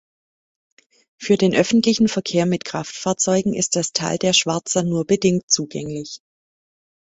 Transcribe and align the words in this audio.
Für 1.19 1.37
den 1.37 1.53
öffentlichen 1.53 2.07
Verkehr 2.07 2.47
mit 2.47 2.65
Kraftfahrzeugen 2.65 3.53
ist 3.53 3.75
das 3.75 3.93
Tal 3.93 4.17
der 4.17 4.33
Schwarza 4.33 4.81
nur 4.81 5.05
bedingt 5.05 5.47
zugänglich. 5.51 6.21